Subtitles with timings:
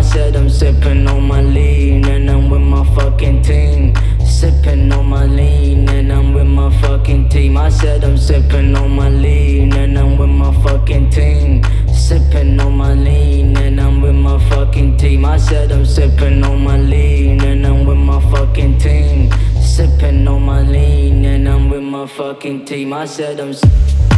[0.00, 3.94] I said I'm sipping on my lean and I'm with my fucking team.
[4.24, 7.58] Sipping on my lean and I'm with my fucking team.
[7.58, 11.62] I said I'm sipping on my lean and I'm with my fucking team.
[11.92, 15.26] Sipping on my lean and I'm with my fucking team.
[15.26, 19.30] I said I'm sipping on my lean and I'm with my fucking team.
[19.60, 22.94] Sipping on my lean and I'm with my fucking team.
[22.94, 24.09] I said I'm.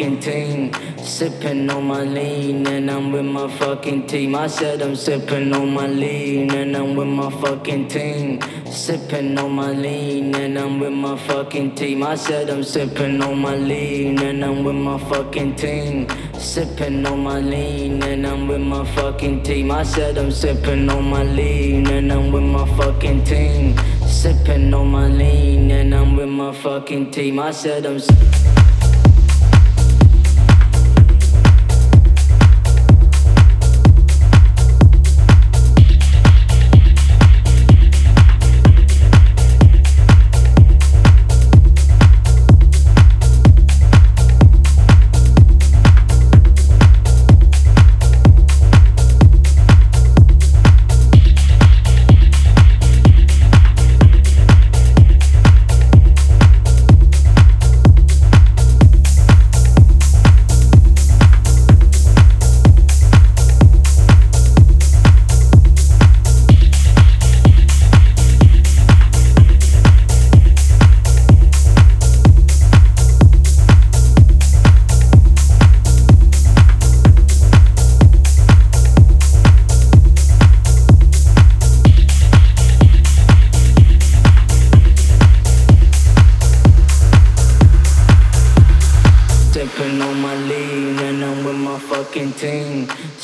[0.00, 0.72] Fucking team.
[0.96, 4.34] Sipping on my lean and I'm with my fucking team.
[4.34, 8.40] I said I'm sipping on my lean and I'm with my fucking team.
[8.64, 12.02] Sipping on my lean and I'm with my fucking team.
[12.02, 16.08] I said I'm sipping on my lean and I'm with my fucking team.
[16.32, 19.70] Sipping on my lean and I'm with my fucking team.
[19.70, 23.76] I said I'm sipping on my lean and I'm with my fucking team.
[24.06, 27.38] Sipping on my lean and I'm with my fucking team.
[27.38, 28.00] I said I'm.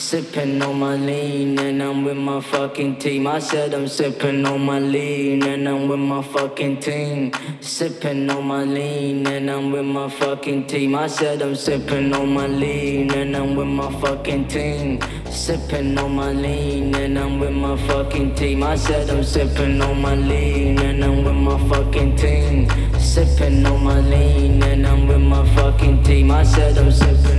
[0.06, 3.27] Sipping on my lean and I'm with my fucking team.
[3.27, 7.33] I said I'm sipping on my lean and I'm with my fucking team.
[7.61, 10.94] Sipping on my lean and I'm with my fucking team.
[10.94, 15.00] I said I'm sipping on my lean and I'm with my fucking team.
[15.28, 18.62] Sipping on my lean and I'm with my fucking team.
[18.62, 22.69] I said I'm sipping on my lean and I'm with my fucking team.
[23.00, 26.31] Sipping on my lean and I'm with my fucking team.
[26.31, 27.35] I said I'm sipping.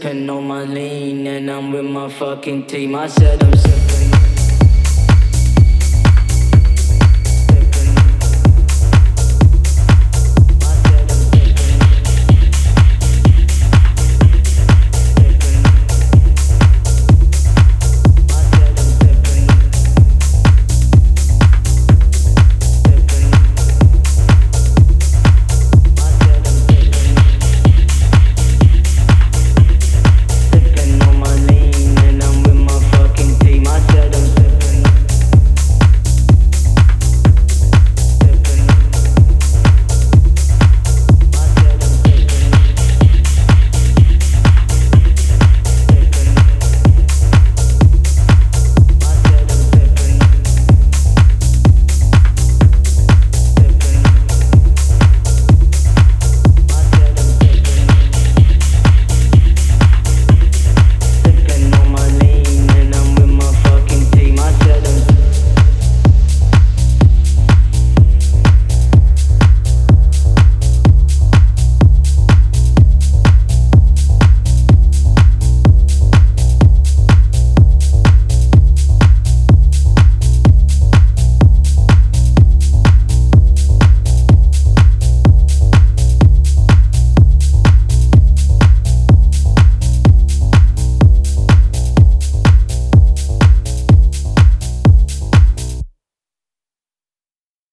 [0.00, 2.94] Sipping on my lean and I'm with my fucking team.
[2.94, 3.77] I said I'm sipping.